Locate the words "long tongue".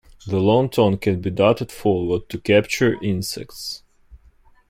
0.39-0.97